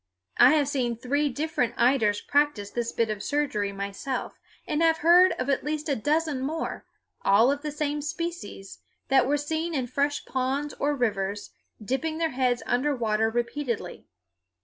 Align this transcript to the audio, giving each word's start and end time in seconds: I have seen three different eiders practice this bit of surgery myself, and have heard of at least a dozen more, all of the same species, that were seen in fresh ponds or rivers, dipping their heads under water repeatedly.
I 0.39 0.53
have 0.53 0.67
seen 0.67 0.95
three 0.95 1.29
different 1.29 1.75
eiders 1.77 2.21
practice 2.21 2.71
this 2.71 2.91
bit 2.91 3.11
of 3.11 3.21
surgery 3.21 3.71
myself, 3.71 4.39
and 4.67 4.81
have 4.81 4.97
heard 5.05 5.33
of 5.33 5.47
at 5.47 5.63
least 5.63 5.87
a 5.87 5.95
dozen 5.95 6.41
more, 6.41 6.85
all 7.21 7.51
of 7.51 7.61
the 7.61 7.69
same 7.71 8.01
species, 8.01 8.79
that 9.09 9.27
were 9.27 9.37
seen 9.37 9.75
in 9.75 9.85
fresh 9.85 10.25
ponds 10.25 10.73
or 10.79 10.95
rivers, 10.95 11.51
dipping 11.79 12.17
their 12.17 12.31
heads 12.31 12.63
under 12.65 12.95
water 12.95 13.29
repeatedly. 13.29 14.07